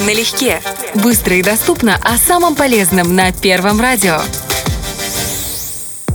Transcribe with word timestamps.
Налегке. 0.00 0.60
Быстро 0.94 1.36
и 1.36 1.42
доступно 1.42 1.98
о 2.02 2.16
самом 2.18 2.54
полезном 2.54 3.14
на 3.14 3.32
Первом 3.32 3.80
радио. 3.80 4.20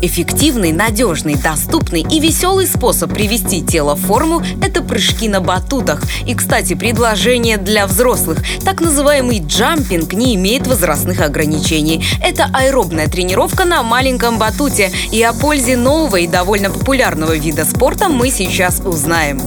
Эффективный, 0.03 0.71
надежный, 0.71 1.35
доступный 1.35 2.01
и 2.01 2.19
веселый 2.19 2.65
способ 2.65 3.13
привести 3.13 3.61
тело 3.61 3.95
в 3.95 4.01
форму– 4.01 4.43
это 4.63 4.81
прыжки 4.81 5.29
на 5.29 5.41
батутах. 5.41 6.01
И, 6.25 6.33
кстати, 6.33 6.73
предложение 6.73 7.57
для 7.57 7.85
взрослых. 7.85 8.39
Так 8.65 8.81
называемый 8.81 9.39
джампинг 9.39 10.13
не 10.13 10.35
имеет 10.35 10.65
возрастных 10.65 11.21
ограничений. 11.21 12.03
Это 12.23 12.49
аэробная 12.51 13.07
тренировка 13.07 13.65
на 13.65 13.83
маленьком 13.83 14.39
батуте. 14.39 14.91
И 15.11 15.21
о 15.21 15.33
пользе 15.33 15.77
нового 15.77 16.15
и 16.15 16.27
довольно 16.27 16.71
популярного 16.71 17.37
вида 17.37 17.65
спорта 17.65 18.09
мы 18.09 18.31
сейчас 18.31 18.79
узнаем. 18.79 19.39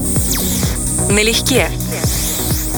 Налегке. 1.09 1.69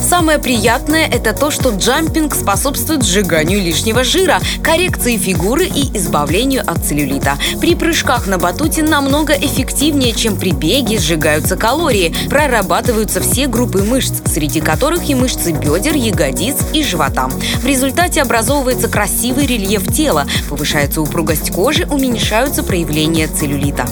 Самое 0.08 0.40
приятное– 0.40 1.06
это 1.12 1.34
то, 1.34 1.52
что 1.52 1.72
джампинг 1.72 2.34
способствует 2.34 3.04
сжиганию 3.04 3.60
лишнего 3.60 4.06
жира, 4.06 4.40
коррекции 4.64 5.18
фигуры 5.18 5.66
и 5.66 5.98
избавлению 5.98 6.64
от 6.66 6.78
целлюлита. 6.86 7.38
При 7.60 7.76
прыжках 7.76 8.26
на 8.26 8.38
батуте 8.38 8.84
намного 8.84 9.34
эффективнее, 9.34 10.14
чем 10.14 10.38
при 10.38 10.52
беге 10.52 10.98
сжигаются 10.98 11.58
калории, 11.58 12.16
прорабатываются 12.30 13.20
все 13.20 13.48
группы 13.48 13.84
мышц, 13.84 14.14
среди 14.28 14.62
которых 14.62 15.10
и 15.10 15.16
мышцы 15.16 15.52
бедер, 15.52 15.96
ягодиц 15.96 16.56
и 16.72 16.84
живота. 16.84 17.28
В 17.28 17.66
результате 17.66 18.22
образовывается 18.22 18.88
красивый 18.88 19.46
рельеф 19.46 19.94
тела, 19.94 20.26
повышается 20.48 21.02
упругость 21.02 21.52
кожи, 21.52 21.86
уменьшаются 21.86 22.64
проявления 22.64 23.28
целлюлита. 23.28 23.86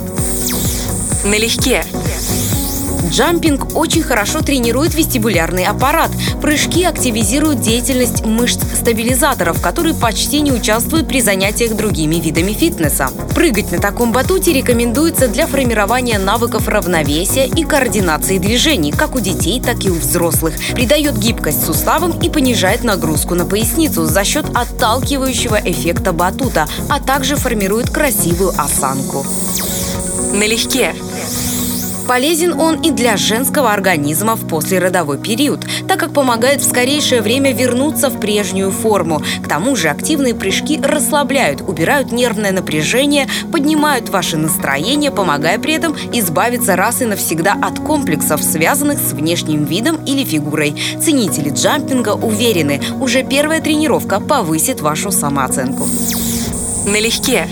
Налегке. 1.26 1.84
Джампинг 3.10 3.76
очень 3.76 4.04
хорошо 4.04 4.42
тренирует 4.42 4.96
вестибулярный 4.96 5.66
аппарат. 5.66 6.12
Прыжки 6.42 6.84
активизируют 6.84 7.62
деятельность 7.62 8.26
мышц 8.26 8.60
стабилизаторов, 8.74 9.62
которые 9.62 9.94
почти 9.94 10.42
не 10.42 10.52
участвуют 10.52 11.08
при 11.08 11.22
занятиях 11.22 11.76
другими 11.76 12.16
видами 12.16 12.54
фитнеса. 12.54 13.10
Прыгать 13.34 13.72
на 13.72 13.80
таком 13.80 14.12
батуте 14.12 14.54
рекомендуется 14.54 15.28
для 15.28 15.48
формирования 15.48 16.18
навыков 16.18 16.68
равновесия 16.68 17.48
и 17.48 17.64
координации 17.64 18.38
движений, 18.38 18.92
как 18.92 19.16
у 19.16 19.20
детей, 19.20 19.62
так 19.62 19.84
и 19.86 19.90
у 19.90 19.96
взрослых. 19.96 20.56
Придает 20.74 21.18
гибкость 21.18 21.66
суставам 21.66 22.20
и 22.20 22.30
понижает 22.30 22.84
нагрузку 22.84 23.36
на 23.36 23.46
поясницу 23.46 24.06
за 24.06 24.24
счет 24.24 24.46
отталкивающего 24.54 25.60
эффекта 25.64 26.12
батута, 26.12 26.68
а 26.90 27.00
также 27.00 27.36
формирует 27.36 27.90
красивую 27.90 28.54
осанку. 28.58 29.26
Налегке. 30.34 30.94
Полезен 32.08 32.60
он 32.60 32.82
и 32.82 32.92
для 32.92 33.18
женского 33.18 33.74
организма 33.74 34.36
в 34.36 34.48
послеродовой 34.48 35.18
период, 35.18 35.66
так 35.88 36.00
как 36.00 36.14
помогает 36.14 36.62
в 36.62 36.70
скорейшее 36.70 37.22
время 37.22 37.52
вернуться 37.52 38.10
в 38.10 38.20
прежнюю 38.20 38.72
форму. 38.72 39.22
К 39.44 39.48
тому 39.48 39.76
же 39.76 39.90
активные 39.90 40.36
прыжки 40.36 40.80
расслабляют, 40.82 41.62
убирают 41.62 42.12
нервное 42.12 42.52
напряжение, 42.52 43.28
поднимают 43.52 44.10
ваше 44.10 44.38
настроение, 44.38 45.10
помогая 45.10 45.58
при 45.58 45.74
этом 45.74 45.96
избавиться 46.14 46.76
раз 46.76 47.02
и 47.02 47.06
навсегда 47.06 47.54
от 47.60 47.80
комплексов, 47.80 48.44
связанных 48.44 49.00
с 49.00 49.14
внешним 49.14 49.66
видом 49.66 50.04
или 50.06 50.24
фигурой. 50.24 50.76
Ценители 51.02 51.50
джампинга 51.50 52.10
уверены, 52.10 52.82
уже 53.00 53.24
первая 53.24 53.62
тренировка 53.62 54.20
повысит 54.20 54.82
вашу 54.82 55.12
самооценку. 55.12 55.88
Налегке. 56.86 57.48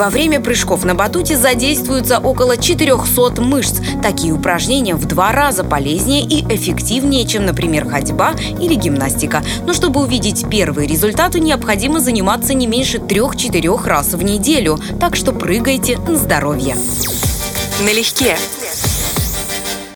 Во 0.00 0.08
время 0.08 0.40
прыжков 0.40 0.86
на 0.86 0.94
батуте 0.94 1.36
задействуется 1.36 2.20
около 2.20 2.56
400 2.56 3.42
мышц. 3.42 3.80
Такие 4.02 4.32
упражнения 4.32 4.94
в 4.94 5.04
два 5.04 5.30
раза 5.30 5.62
полезнее 5.62 6.22
и 6.22 6.42
эффективнее, 6.42 7.26
чем, 7.26 7.44
например, 7.44 7.86
ходьба 7.86 8.32
или 8.58 8.76
гимнастика. 8.76 9.44
Но 9.66 9.74
чтобы 9.74 10.00
увидеть 10.00 10.48
первые 10.48 10.88
результаты, 10.88 11.38
необходимо 11.38 12.00
заниматься 12.00 12.54
не 12.54 12.66
меньше 12.66 12.96
3-4 12.96 13.86
раз 13.86 14.14
в 14.14 14.22
неделю. 14.22 14.78
Так 14.98 15.16
что 15.16 15.32
прыгайте 15.32 15.98
на 15.98 16.16
здоровье. 16.16 16.76
Налегке. 17.84 18.38